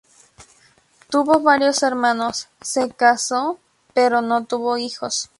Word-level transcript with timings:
Tuvo 1.11 1.41
varios 1.41 1.83
hermanos, 1.83 2.47
se 2.59 2.89
casó 2.89 3.59
pero 3.93 4.21
no 4.23 4.45
tuvo 4.45 4.75
hijos. 4.79 5.29